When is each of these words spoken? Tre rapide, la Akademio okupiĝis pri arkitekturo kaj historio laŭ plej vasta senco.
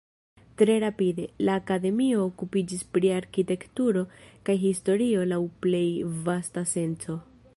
Tre 0.59 0.75
rapide, 0.83 1.25
la 1.49 1.57
Akademio 1.61 2.23
okupiĝis 2.29 2.81
pri 2.95 3.13
arkitekturo 3.19 4.03
kaj 4.49 4.57
historio 4.67 5.29
laŭ 5.35 5.41
plej 5.67 5.85
vasta 6.29 6.69
senco. 6.75 7.21